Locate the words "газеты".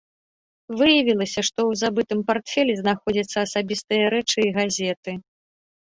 4.61-5.11